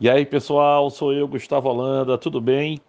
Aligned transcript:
E 0.00 0.08
aí, 0.08 0.24
pessoal, 0.24 0.88
sou 0.88 1.12
eu, 1.12 1.28
Gustavo 1.28 1.68
Holanda, 1.68 2.16
tudo 2.16 2.40
bem? 2.40 2.80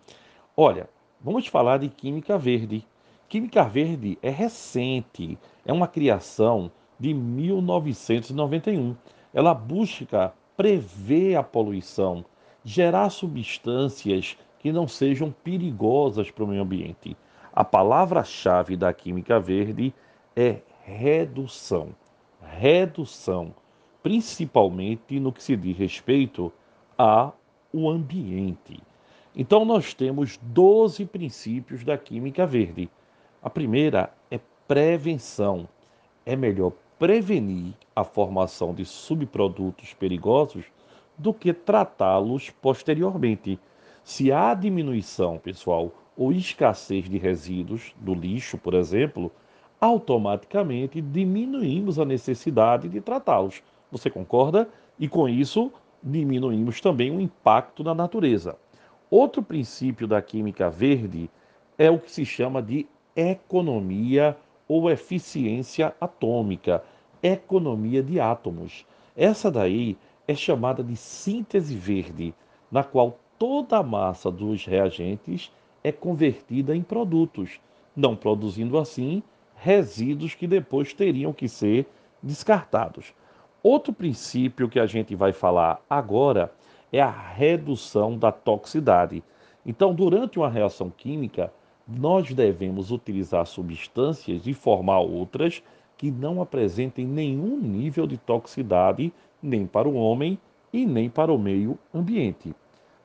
Olha, 0.55 0.89
vamos 1.19 1.45
falar 1.45 1.77
de 1.79 1.89
Química 1.89 2.37
Verde. 2.37 2.87
Química 3.27 3.65
Verde 3.65 4.17
é 4.21 4.29
recente, 4.29 5.37
é 5.65 5.73
uma 5.73 5.89
criação 5.89 6.71
de 6.97 7.13
1991. 7.13 8.95
Ela 9.33 9.53
busca 9.53 10.33
prever 10.55 11.35
a 11.35 11.43
poluição, 11.43 12.23
gerar 12.63 13.09
substâncias 13.09 14.37
que 14.57 14.71
não 14.71 14.87
sejam 14.87 15.35
perigosas 15.43 16.31
para 16.31 16.45
o 16.45 16.47
meio 16.47 16.61
ambiente. 16.61 17.17
A 17.51 17.65
palavra-chave 17.65 18.77
da 18.77 18.93
Química 18.93 19.37
Verde 19.37 19.93
é 20.33 20.61
redução. 20.85 21.89
Redução, 22.41 23.53
principalmente 24.01 25.19
no 25.19 25.33
que 25.33 25.43
se 25.43 25.57
diz 25.57 25.77
respeito 25.77 26.53
ao 27.01 27.89
ambiente. 27.89 28.79
Então, 29.35 29.65
nós 29.65 29.93
temos 29.93 30.37
12 30.41 31.05
princípios 31.05 31.83
da 31.83 31.97
química 31.97 32.45
verde. 32.45 32.89
A 33.41 33.49
primeira 33.49 34.13
é 34.29 34.39
prevenção. 34.67 35.67
É 36.25 36.35
melhor 36.35 36.73
prevenir 36.99 37.73
a 37.95 38.03
formação 38.03 38.73
de 38.73 38.85
subprodutos 38.85 39.93
perigosos 39.93 40.65
do 41.17 41.33
que 41.33 41.53
tratá-los 41.53 42.49
posteriormente. 42.49 43.59
Se 44.03 44.31
há 44.31 44.53
diminuição, 44.53 45.37
pessoal, 45.37 45.91
ou 46.15 46.31
escassez 46.31 47.09
de 47.09 47.17
resíduos 47.17 47.95
do 47.99 48.13
lixo, 48.13 48.57
por 48.57 48.73
exemplo, 48.73 49.31
automaticamente 49.79 51.01
diminuímos 51.01 51.97
a 51.97 52.05
necessidade 52.05 52.87
de 52.87 53.01
tratá-los. 53.01 53.63
Você 53.91 54.09
concorda? 54.09 54.69
E 54.99 55.07
com 55.07 55.27
isso, 55.27 55.71
diminuímos 56.03 56.81
também 56.81 57.15
o 57.15 57.19
impacto 57.19 57.83
na 57.83 57.93
natureza. 57.93 58.57
Outro 59.09 59.43
princípio 59.43 60.07
da 60.07 60.21
química 60.21 60.69
verde 60.69 61.29
é 61.77 61.89
o 61.89 61.99
que 61.99 62.11
se 62.11 62.25
chama 62.25 62.61
de 62.61 62.87
economia 63.15 64.37
ou 64.67 64.89
eficiência 64.89 65.93
atômica, 65.99 66.83
economia 67.21 68.01
de 68.01 68.19
átomos. 68.19 68.85
Essa 69.15 69.51
daí 69.51 69.97
é 70.27 70.33
chamada 70.33 70.83
de 70.83 70.95
síntese 70.95 71.75
verde, 71.75 72.33
na 72.71 72.83
qual 72.83 73.19
toda 73.37 73.77
a 73.77 73.83
massa 73.83 74.31
dos 74.31 74.65
reagentes 74.65 75.51
é 75.83 75.91
convertida 75.91 76.75
em 76.75 76.81
produtos, 76.81 77.59
não 77.95 78.15
produzindo 78.15 78.77
assim 78.77 79.21
resíduos 79.55 80.33
que 80.33 80.47
depois 80.47 80.93
teriam 80.93 81.33
que 81.33 81.49
ser 81.49 81.85
descartados. 82.23 83.13
Outro 83.63 83.93
princípio 83.93 84.67
que 84.67 84.79
a 84.79 84.87
gente 84.87 85.15
vai 85.15 85.31
falar 85.31 85.79
agora 85.87 86.51
é 86.91 86.99
a 86.99 87.11
redução 87.11 88.17
da 88.17 88.31
toxicidade. 88.31 89.23
Então, 89.63 89.93
durante 89.93 90.39
uma 90.39 90.49
reação 90.49 90.89
química, 90.89 91.53
nós 91.87 92.33
devemos 92.33 92.91
utilizar 92.91 93.45
substâncias 93.45 94.47
e 94.47 94.53
formar 94.53 94.99
outras 94.99 95.61
que 95.95 96.09
não 96.09 96.41
apresentem 96.41 97.05
nenhum 97.05 97.55
nível 97.59 98.07
de 98.07 98.17
toxicidade 98.17 99.13
nem 99.41 99.67
para 99.67 99.87
o 99.87 99.93
homem 99.93 100.39
e 100.73 100.83
nem 100.83 101.07
para 101.07 101.31
o 101.31 101.37
meio 101.37 101.77
ambiente. 101.93 102.55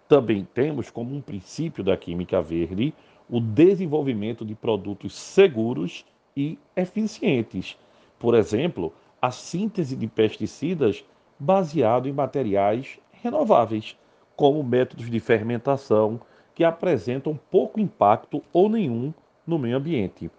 Também 0.08 0.46
temos 0.54 0.88
como 0.90 1.14
um 1.14 1.20
princípio 1.20 1.84
da 1.84 1.96
química 1.96 2.40
verde 2.40 2.94
o 3.28 3.40
desenvolvimento 3.40 4.44
de 4.44 4.54
produtos 4.54 5.14
seguros 5.14 6.06
e 6.34 6.58
eficientes. 6.74 7.77
Por 8.18 8.34
exemplo, 8.34 8.94
a 9.20 9.31
síntese 9.31 9.97
de 9.97 10.06
pesticidas 10.06 11.05
baseado 11.39 12.09
em 12.09 12.12
materiais 12.12 12.98
renováveis, 13.12 13.97
como 14.34 14.62
métodos 14.62 15.11
de 15.11 15.19
fermentação 15.20 16.20
que 16.55 16.64
apresentam 16.64 17.39
pouco 17.50 17.81
impacto 17.81 18.42
ou 18.53 18.69
nenhum 18.69 19.12
no 19.47 19.58
meio 19.58 19.77
ambiente. 19.77 20.31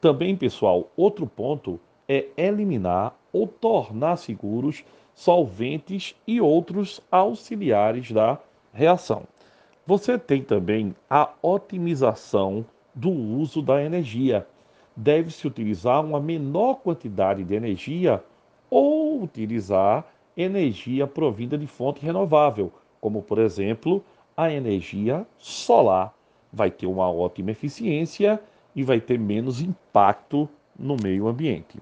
Também, 0.00 0.36
pessoal, 0.36 0.90
outro 0.96 1.26
ponto 1.26 1.80
é 2.08 2.26
eliminar 2.36 3.14
ou 3.32 3.46
tornar 3.46 4.16
seguros 4.16 4.84
solventes 5.14 6.14
e 6.26 6.40
outros 6.40 7.00
auxiliares 7.10 8.12
da 8.12 8.38
reação. 8.72 9.24
Você 9.86 10.18
tem 10.18 10.42
também 10.42 10.94
a 11.08 11.30
otimização 11.40 12.64
do 12.94 13.10
uso 13.10 13.62
da 13.62 13.82
energia. 13.82 14.46
Deve-se 14.94 15.46
utilizar 15.46 16.04
uma 16.04 16.20
menor 16.20 16.76
quantidade 16.76 17.44
de 17.44 17.54
energia 17.54 18.22
ou 18.76 19.22
utilizar 19.22 20.04
energia 20.36 21.06
provinda 21.06 21.56
de 21.56 21.66
fonte 21.66 22.04
renovável, 22.04 22.70
como 23.00 23.22
por 23.22 23.38
exemplo 23.38 24.04
a 24.36 24.52
energia 24.52 25.26
solar. 25.38 26.12
Vai 26.52 26.70
ter 26.70 26.86
uma 26.86 27.10
ótima 27.10 27.52
eficiência 27.52 28.38
e 28.74 28.82
vai 28.82 29.00
ter 29.00 29.18
menos 29.18 29.62
impacto 29.62 30.46
no 30.78 30.94
meio 31.02 31.26
ambiente. 31.26 31.78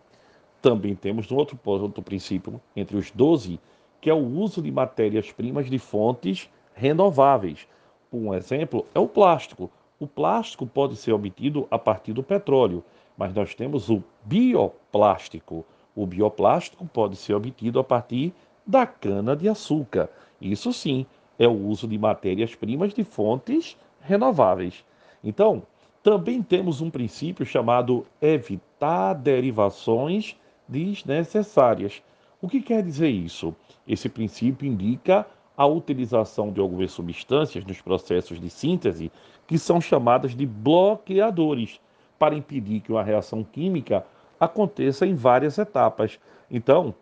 Também 0.63 0.95
temos 0.95 1.33
outro, 1.33 1.59
outro 1.65 2.01
princípio 2.01 2.61
entre 2.77 2.97
os 2.97 3.11
12, 3.11 3.59
que 4.01 4.09
é 4.09 4.15
o 4.15 4.25
uso 4.25 4.63
de 4.63 4.71
matérias-primas 4.71 5.69
de 5.69 5.81
fontes 5.81 6.49
renováveis. 6.77 7.67
Um 8.13 8.33
exemplo 8.33 8.87
é 8.95 9.01
o 9.01 9.09
plástico. 9.09 9.69
O 9.99 10.07
plástico 10.07 10.65
pode 10.65 10.95
ser 10.95 11.13
obtido 11.13 11.67
a 11.73 11.79
partir 11.79 12.13
do 12.13 12.23
petróleo, 12.23 12.85
mas 13.19 13.35
nós 13.35 13.53
temos 13.53 13.91
o 13.91 14.01
bioplástico. 14.25 15.67
O 15.95 16.07
bioplástico 16.07 16.85
pode 16.87 17.17
ser 17.17 17.35
obtido 17.35 17.79
a 17.79 17.85
partir 17.85 18.33
da 18.67 18.87
cana-de-açúcar. 18.87 20.09
Isso 20.41 20.73
sim 20.73 21.07
é 21.39 21.47
o 21.47 21.67
uso 21.67 21.87
de 21.87 21.99
matérias-primas 21.99 22.93
de 22.93 23.05
fontes 23.05 23.77
renováveis. 24.01 24.85
Então, 25.23 25.63
também 26.03 26.43
temos 26.43 26.81
um 26.81 26.91
princípio 26.91 27.47
chamado 27.47 28.05
evitar 28.21 29.15
derivações 29.15 30.37
desnecessárias. 30.69 32.03
O 32.43 32.49
que 32.49 32.61
quer 32.61 32.83
dizer 32.83 33.09
isso? 33.09 33.55
Esse 33.87 34.09
princípio 34.09 34.67
indica 34.67 35.27
a 35.57 35.67
utilização 35.67 36.53
de 36.53 36.61
algumas 36.61 36.91
substâncias 36.91 37.65
nos 37.65 37.81
processos 37.81 38.41
de 38.41 38.51
síntese 38.51 39.11
que 39.47 39.59
são 39.59 39.81
chamadas 39.81 40.35
de 40.35 40.45
bloqueadores, 40.45 41.81
para 42.19 42.35
impedir 42.35 42.81
que 42.81 42.93
uma 42.93 43.03
reação 43.03 43.45
química 43.45 44.05
aconteça 44.45 45.07
em 45.07 45.15
várias 45.15 45.59
etapas. 45.59 46.19
Então, 46.51 46.95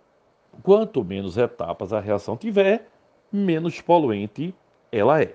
quanto 0.62 1.04
menos 1.04 1.36
etapas 1.36 1.92
a 1.92 2.00
reação 2.00 2.36
tiver, 2.36 2.88
menos 3.30 3.80
poluente 3.80 4.54
ela 4.90 5.22
é. 5.22 5.34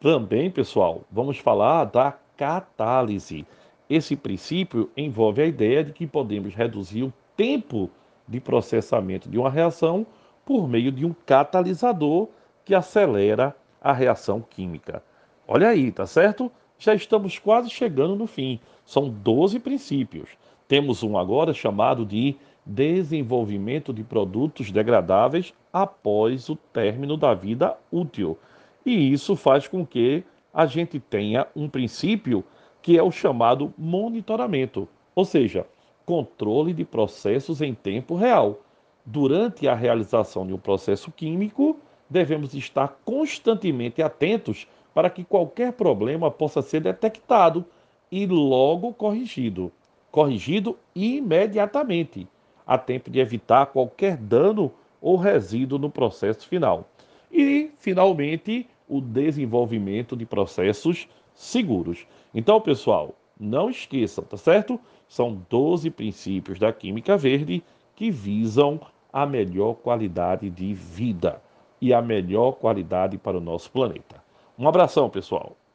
Também, 0.00 0.50
pessoal, 0.50 1.02
vamos 1.10 1.38
falar 1.38 1.84
da 1.84 2.16
catálise. 2.36 3.46
Esse 3.88 4.16
princípio 4.16 4.90
envolve 4.96 5.42
a 5.42 5.46
ideia 5.46 5.84
de 5.84 5.92
que 5.92 6.06
podemos 6.06 6.54
reduzir 6.54 7.02
o 7.02 7.12
tempo 7.36 7.90
de 8.26 8.40
processamento 8.40 9.28
de 9.28 9.36
uma 9.36 9.50
reação 9.50 10.06
por 10.44 10.68
meio 10.68 10.92
de 10.92 11.04
um 11.04 11.14
catalisador 11.26 12.28
que 12.64 12.74
acelera 12.74 13.54
a 13.80 13.92
reação 13.92 14.40
química. 14.40 15.02
Olha 15.46 15.68
aí, 15.68 15.90
tá 15.90 16.06
certo? 16.06 16.50
Já 16.78 16.94
estamos 16.94 17.38
quase 17.38 17.68
chegando 17.68 18.14
no 18.14 18.26
fim. 18.26 18.60
São 18.84 19.08
12 19.08 19.58
princípios. 19.58 20.30
Temos 20.70 21.02
um 21.02 21.18
agora 21.18 21.52
chamado 21.52 22.06
de 22.06 22.36
desenvolvimento 22.64 23.92
de 23.92 24.04
produtos 24.04 24.70
degradáveis 24.70 25.52
após 25.72 26.48
o 26.48 26.54
término 26.54 27.16
da 27.16 27.34
vida 27.34 27.76
útil. 27.90 28.38
E 28.86 29.12
isso 29.12 29.34
faz 29.34 29.66
com 29.66 29.84
que 29.84 30.22
a 30.54 30.66
gente 30.66 31.00
tenha 31.00 31.44
um 31.56 31.68
princípio 31.68 32.44
que 32.80 32.96
é 32.96 33.02
o 33.02 33.10
chamado 33.10 33.74
monitoramento, 33.76 34.88
ou 35.12 35.24
seja, 35.24 35.66
controle 36.06 36.72
de 36.72 36.84
processos 36.84 37.60
em 37.60 37.74
tempo 37.74 38.14
real. 38.14 38.60
Durante 39.04 39.66
a 39.66 39.74
realização 39.74 40.46
de 40.46 40.54
um 40.54 40.58
processo 40.58 41.10
químico, 41.10 41.78
devemos 42.08 42.54
estar 42.54 42.96
constantemente 43.04 44.00
atentos 44.00 44.68
para 44.94 45.10
que 45.10 45.24
qualquer 45.24 45.72
problema 45.72 46.30
possa 46.30 46.62
ser 46.62 46.80
detectado 46.80 47.64
e 48.08 48.24
logo 48.24 48.94
corrigido 48.94 49.72
corrigido 50.10 50.76
imediatamente, 50.94 52.26
a 52.66 52.76
tempo 52.76 53.10
de 53.10 53.20
evitar 53.20 53.66
qualquer 53.66 54.16
dano 54.16 54.72
ou 55.00 55.16
resíduo 55.16 55.78
no 55.78 55.90
processo 55.90 56.46
final. 56.46 56.88
E, 57.32 57.70
finalmente, 57.78 58.68
o 58.88 59.00
desenvolvimento 59.00 60.16
de 60.16 60.26
processos 60.26 61.08
seguros. 61.34 62.06
Então, 62.34 62.60
pessoal, 62.60 63.14
não 63.38 63.70
esqueçam, 63.70 64.24
tá 64.24 64.36
certo? 64.36 64.78
São 65.08 65.40
12 65.48 65.90
princípios 65.90 66.58
da 66.58 66.72
química 66.72 67.16
verde 67.16 67.62
que 67.96 68.10
visam 68.10 68.80
a 69.12 69.24
melhor 69.24 69.74
qualidade 69.74 70.50
de 70.50 70.74
vida 70.74 71.40
e 71.80 71.94
a 71.94 72.02
melhor 72.02 72.52
qualidade 72.52 73.16
para 73.16 73.38
o 73.38 73.40
nosso 73.40 73.70
planeta. 73.70 74.22
Um 74.58 74.68
abração, 74.68 75.08
pessoal. 75.08 75.56